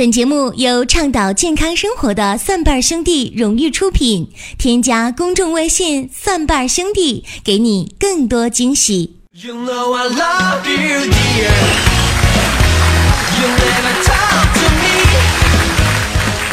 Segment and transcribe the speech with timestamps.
[0.00, 4.30] 本节目由倡导健康生活的蒜瓣兄弟荣誉出品。
[4.56, 9.16] 添加公众微信“蒜瓣兄弟”，给你更多惊喜。
[9.32, 11.52] You know I love you, dear.
[13.42, 14.88] You never talk to me.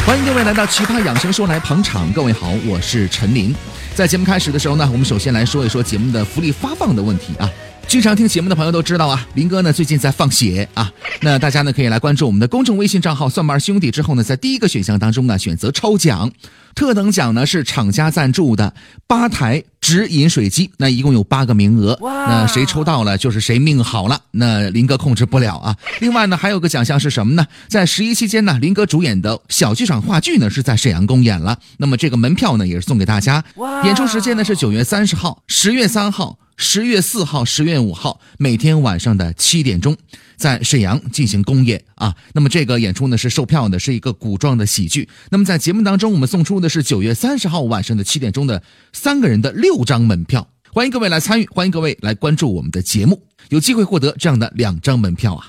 [0.06, 2.12] 欢迎各位来到《奇葩养生说》来捧场。
[2.12, 3.54] 各位好，我是陈林。
[3.94, 7.48] 在节目开始的时候呢，我们首先来说一说节目的福利发放的问题啊。
[7.88, 10.92] 经常听节目的朋友都知道啊，林哥呢最近在放血啊。
[11.22, 16.30] 那大家呢可以来关注我们的公众微信账号“蒜瓣兄弟”，之后呢，在第一个选项当中呢选择抽奖，
[16.74, 18.74] 特等奖呢是厂家赞助的
[19.06, 25.74] 八台直饮水机，那一共有八个名额，那谁抽到了就是谁命好了，那林哥控制不了啊。
[26.00, 27.46] 另外呢还有个奖项是什么呢？
[27.68, 33.42] 在十一期间呢，林哥主演的小剧场话剧呢是在沈阳公演了，那么这个门票呢也是送给大家，
[33.84, 36.38] 演出时间呢是九月三十号、十月三号。
[36.60, 39.96] 十月四号、十月五号，每天晚上的七点钟，
[40.36, 42.16] 在沈阳进行公演啊。
[42.32, 45.08] 那么这个演出呢是售票的，是一个古装的喜剧。
[45.30, 48.60] 那么在节目当中，我们送出的是九月三十号晚上的七点钟的
[48.92, 55.46] 三个人的六张门票，欢迎各位来参与，欢迎各位来关注我们的节目，有机会获得这样的两张门票啊。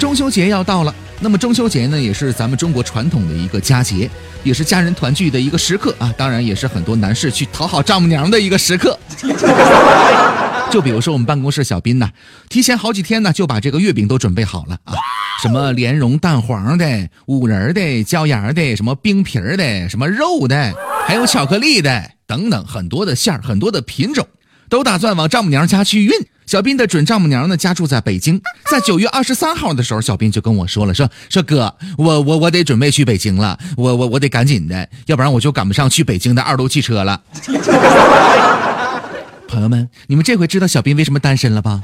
[0.00, 0.92] 中秋节要到了。
[1.20, 4.08] 那么中秋节呢，也是咱们中国传统的一个佳节，
[4.44, 6.14] 也是家人团聚的一个时刻啊。
[6.16, 8.96] 当然，也是很多男士去讨好丈母娘的一个时刻。
[10.70, 12.08] 就比如说我们办公室小斌呐，
[12.48, 14.94] 提前好几天呢就把这个月饼都准备好了啊，
[15.42, 20.72] 什么莲蓉蛋黄的、五仁的、椒盐的、什么冰皮的、什么肉的，
[21.06, 24.28] 还有巧克力的等等，很多的馅儿，很多的品种，
[24.68, 26.12] 都打算往丈母娘家去运。
[26.48, 28.40] 小斌的准丈母娘呢，家住在北京。
[28.70, 37.20] 在九月二十三号的时候，小斌就跟我说了，说说哥，我我我得准备去北京了，我我我得赶紧的，要不然我就赶不上去北京的二路汽车了。
[39.46, 41.82] 朋友们，你们这回知道小斌为什么单身了吧？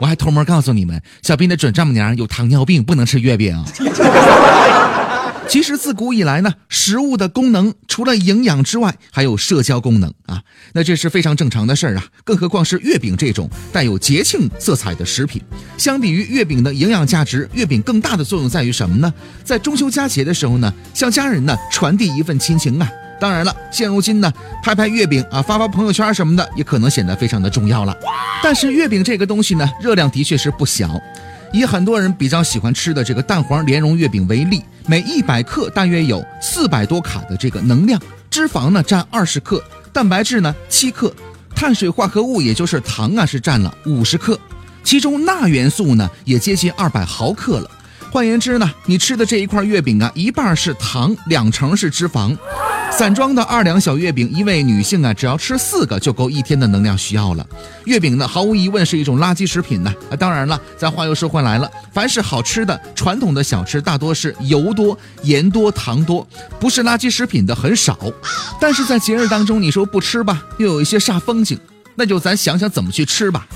[0.00, 3.56] 我还偷摸告诉你们，小斌的准丈母娘有糖尿病，不能吃月饼。
[5.48, 10.42] 其实自古以来呢，食物的功能除了营养之外，还有社交功能啊。
[10.72, 12.04] 那这是非常正常的事儿啊。
[12.24, 15.42] 更何况是月饼这种带有节庆色彩的食品。
[15.76, 19.12] 相比于月饼的营养价值，月饼更大的作用在于什么呢？
[19.44, 22.90] 在中秋佳节的时候呢，向家人呢传递一份亲情啊。
[23.20, 24.32] 当然了，现如今呢，
[24.64, 27.94] 拍拍月饼啊，发发朋友圈什么的，也可能显得非常的重要了。
[28.42, 31.00] 但是月饼这个东西呢，热量的确是不小。
[31.52, 39.62] 以很多人比较喜欢吃的这个蛋黄莲蓉月饼为例，每一百克大约有四百多卡的这个能量，脂肪呢占二十克，
[39.92, 41.14] 蛋白质呢七克，
[41.54, 44.38] 碳水化合物也就是糖啊是占了五十克，
[44.82, 47.70] 其中钠元素呢也接近二百毫克了。
[48.10, 52.36] 换言之呢，你吃的这一块月饼啊，一半是糖，两成是脂肪。
[52.96, 57.44] 散装的二两小月饼，一位女性啊，只要吃四个就够一天的能量需要了。
[57.84, 59.92] 月饼呢，毫无疑问是一种垃圾食品呢。
[60.10, 66.26] 啊，当然了，咱话又说回来了，凡是好吃的传统的小吃，大多是油多、盐多、糖多，
[66.60, 67.98] 不是垃圾食品的很少。
[68.60, 71.58] 但是在节日当中，你说不吃吧，又有一些煞风景，
[71.96, 73.46] 那就咱想想怎么去吃吧。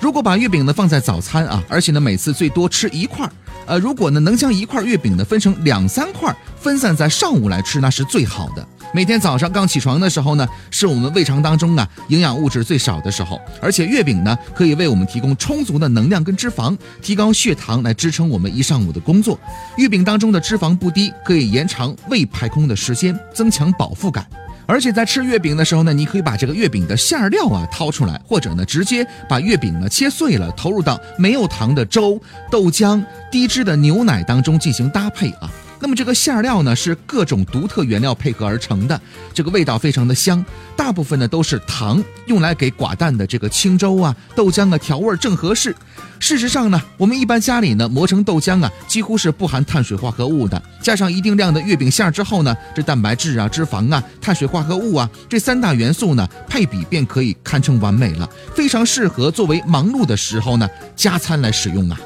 [0.00, 3.32] 如果把月饼呢放在早餐啊，而且呢每次最多吃一块儿。
[3.66, 8.66] 呃，如果呢能将一块月饼呢分成两三块，分散在上午来吃，那是最好的。
[8.94, 19.38] 每天早上刚起床的时候呢，是我们胃肠当中啊营养物质最少的时候，而且月饼呢可以为我们提供充足的能量跟脂肪，提高血糖来支撑我们一上午的工作。
[19.76, 24.26] 月饼当中的脂肪不低，可以延长胃排空的时间，增强饱腹感。
[24.68, 32.20] 而且在吃月饼的时候呢，你可以把这个月饼的馅料啊掏出来，或者呢直接把月饼呢切碎了，投入到没有糖的粥、
[32.50, 35.50] 豆浆、低脂的牛奶当中进行搭配啊。
[35.80, 39.00] 那么这个馅料呢是各种独特原料配合而成的，
[39.32, 40.44] 这个味道非常的香。
[40.76, 45.74] 大部分呢都是糖，用来给寡淡的这个清粥啊、豆浆啊调味正合适。
[46.20, 50.60] 事实上呢，我们一般家里呢磨成豆浆啊，几乎是不含碳水化合物的。
[50.82, 62.00] 加上一定量的月饼馅之后呢，这蛋白质啊、脂肪啊、碳水化合物啊这三大元素呢配比便可以堪称完美了，非常适合作为忙碌的时候呢加餐来使用啊。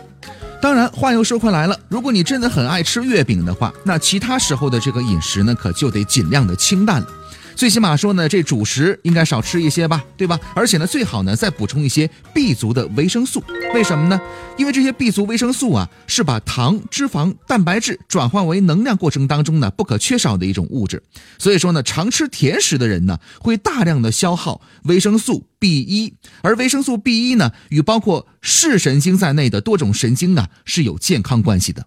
[0.62, 7.06] 当然，话又说回来了，如果你真的很爱吃月饼的话，那其他时候的这个饮食呢，可就得尽量的清淡了。
[7.54, 10.38] 最起码说呢，这主食应该少吃一些吧，对吧？
[10.54, 13.43] 而且呢，最好呢再补充一些 B 族的维生素。
[13.75, 14.20] 为什么呢？
[14.56, 21.02] 因为这些 B 族维生素啊，是把糖、脂肪、蛋白质转换为能量过程当中呢不可缺少的一种物质。
[21.38, 31.84] 所以说呢，常吃甜食的人呢，会大量的消耗维生素 B 一，而维生素 B 一呢，与包括视神经在内的多种神经啊，是有健康关系的。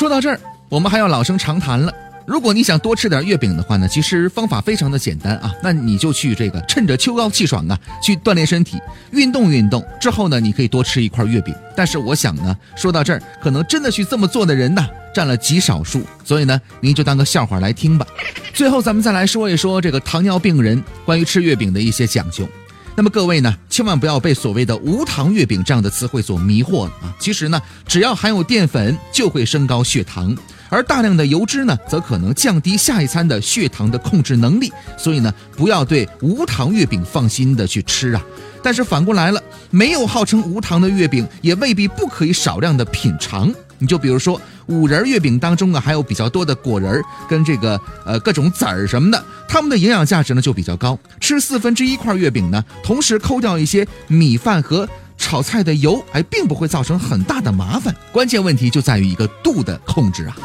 [0.00, 1.92] 说到这儿，我们还要老生常谈了。
[2.26, 8.78] 如果你想多吃点月饼的话呢，其实方法非常的简单啊，那你就去这个趁着秋高气爽啊，去锻炼身体，
[9.10, 11.54] 运动运动之后呢，你可以多吃一块月饼。
[11.76, 18.06] 但是我想呢，说到这儿，可能真的去这么做的人呢，占了极少数，所以呢，您就当个笑话来听吧。
[18.54, 22.48] 最后，咱们再来说一说这个糖尿病人关于吃月饼的一些讲究。
[23.00, 27.08] 那么各位呢，千万不要被所谓的无糖月饼这样的词汇所迷惑了啊！
[27.18, 30.36] 其实呢，只要含有淀粉，就会升高血糖，
[30.68, 34.70] 而大量的油脂呢，则可能降低下一餐的血糖的控制能力。
[34.98, 38.22] 所以呢，不要对无糖月饼放心的去吃啊！
[38.62, 43.50] 但是反过来了，没有号称无糖的月饼，也未必不可以少量的品尝。
[43.78, 44.38] 你就比如说
[44.70, 50.98] 五仁月饼当中啊，还有比较多的果仁跟这个呃各种籽儿什么的，它们的营养价值呢就比较高。
[51.20, 54.88] 吃四分之一块月饼呢，同时抠掉一些米饭和
[55.18, 57.94] 炒菜的油，还并不会造成很大的麻烦。
[58.12, 60.36] 关键问题就在于一个度的控制啊。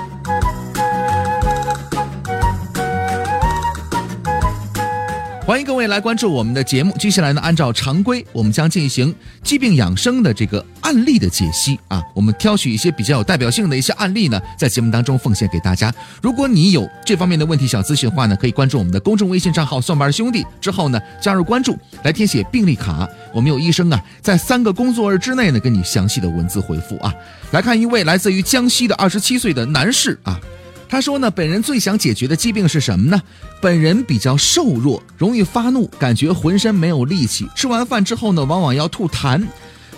[5.46, 6.92] 欢迎各位来关注我们的节目。
[6.98, 9.14] 接下来呢，按照常规，我们将进行
[9.44, 12.02] 疾病养生的这个案例的解析啊。
[12.16, 15.94] 我们挑取一些比较有代表性的一些案例呢，在节目当中奉献给大家。
[16.20, 23.08] 如果你有这方面的问题想咨询的话呢，可以关注我们的公众微信账号“蒜瓣兄弟”，之后呢加入关注，来填写病历卡。
[23.32, 27.14] 我们有医生啊，在三个工作日之内呢，给你详细的文字回复啊。
[27.52, 30.42] 来看一位来自于江西的二十七岁的男士啊。
[30.88, 33.22] 他说呢，本人最想解决的疾病是什么呢？
[33.62, 37.48] 本人比较瘦弱，容易发怒，感觉浑身没有力气。
[37.56, 39.44] 吃完饭之后呢，往往要吐痰。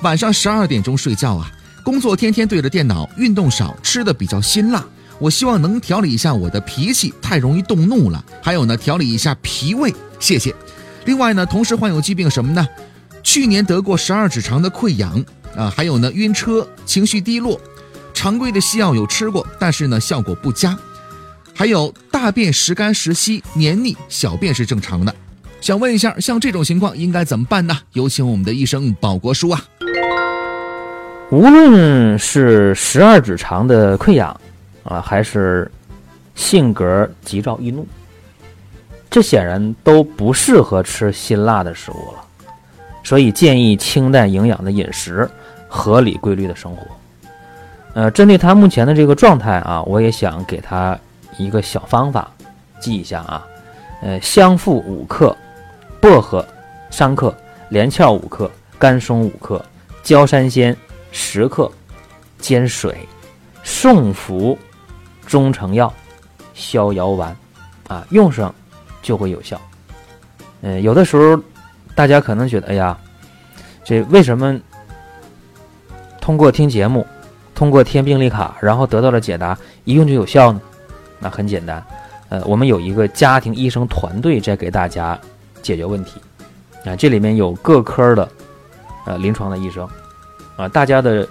[0.01, 1.51] 晚上十二点钟睡觉啊。
[1.84, 4.86] 工作天天对着电脑，运动少，吃的比较辛辣。
[5.19, 8.24] 我希望能调理一下我的脾气，太容易动怒了。
[8.42, 10.54] 还有呢，调理一下脾胃，谢谢。
[11.06, 12.68] 另外呢，同时患有疾病什么呢？
[13.24, 15.24] 去年得过十二指肠的溃疡
[15.56, 17.60] 啊，还有呢，晕车，情绪低落。
[18.18, 20.75] 常规的西药有吃过，但是呢，效果不佳。
[21.54, 25.14] 还有大便时干时稀、黏腻，小便是正常的。
[25.62, 27.78] 想问一下，像这种情况应该怎么办呢？
[27.94, 29.64] 有请我们的医生保国叔啊。
[31.30, 34.36] 无论是十二指肠的溃疡
[34.84, 35.72] 啊，还是
[36.34, 37.88] 性格急躁易怒，
[39.12, 42.50] 这显然都不适合吃辛辣的食物了。
[43.04, 45.30] 所以建议清淡营养的饮食，
[45.68, 46.96] 合理规律的生活。
[47.97, 50.95] 呃，针对他目前的这个状态啊，我也想给他。
[51.39, 52.31] 一个小方法，
[52.79, 53.45] 记一下啊，
[54.01, 55.38] 呃，香附五克，
[56.01, 56.44] 薄荷
[56.89, 57.31] 三克，
[57.69, 58.49] 连翘五克，
[58.79, 59.63] 干松五克，
[60.01, 60.75] 焦山仙
[61.11, 61.71] 十克，
[62.39, 63.07] 煎水，
[63.63, 64.57] 送服
[65.27, 65.94] 中成药，
[66.55, 67.38] 逍遥丸，
[67.88, 68.51] 啊，用上
[69.03, 69.61] 就会有效。
[70.61, 71.39] 嗯，有的时候
[71.94, 72.97] 大家可能觉得，哎呀，
[73.83, 74.59] 这为什么
[76.19, 77.05] 通过听节目，
[77.57, 80.62] 通过填病历卡，然后得到了解答，一用就有效呢？
[81.18, 81.83] 那很简单，
[82.30, 85.19] 呃，我们有一个家庭医生团队在给大家
[85.63, 86.21] 解决问题，
[86.86, 88.30] 啊，这里面有各科的，
[89.07, 89.89] 呃，临床的医生，
[90.56, 91.27] 啊，大家的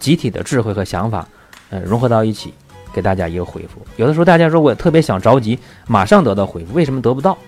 [0.00, 1.24] 集体的智慧和想法，
[1.70, 2.52] 呃，融合到一起，
[2.92, 3.80] 给大家一个回复。
[3.94, 5.56] 有的时候大家说我特别想着急，
[5.86, 7.38] 马上得到回复，为什么得不到？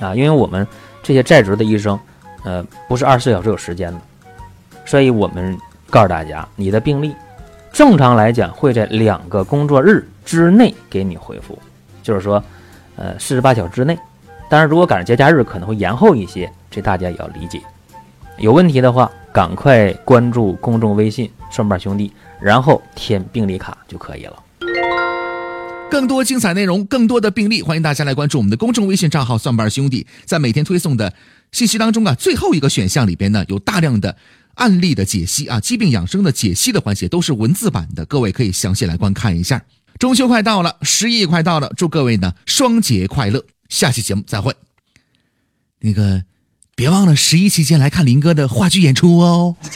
[0.00, 0.66] 啊，因为我们
[1.04, 1.96] 这些在职的医生，
[2.42, 4.00] 呃，不是二十四小时有时间的，
[4.84, 5.56] 所以我们
[5.90, 7.14] 告诉大家，你的病历。
[7.72, 11.58] 正常来讲，会在两个工作日之内给你回复，
[12.02, 12.42] 就是说，
[12.96, 13.98] 呃，四十八小时之内。
[14.48, 17.60] 当然，如果赶上节假日，可能会延后一些，这大家也要理解。
[18.38, 22.10] 有问题的话，赶快关注公众微信“顺瓣兄弟”，
[22.40, 24.42] 然后填病历卡就可以了。
[25.90, 30.06] 更多精彩内容，更多的病例，欢迎大家来关注我们的公众微信账号“蒜瓣兄弟”。
[30.24, 31.12] 在每天推送的
[31.52, 34.16] 信息当中啊，最后一个选项里边呢，有大量的。
[34.56, 39.62] 案例的解析啊，疾病养生的解析的环节都是文字版的，各位可以详细来观看一下。
[39.98, 43.42] 中秋快到了，十一快到了，祝各位呢双节快乐！
[43.70, 44.54] 下期节目再会。
[45.80, 46.24] 那个，
[46.74, 49.56] 别忘了十一期间来看林哥的话剧演出哦。